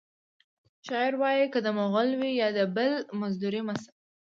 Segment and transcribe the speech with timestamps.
[0.85, 3.91] شاعر وایی که د مغل وي یا د بل مزدور مه شه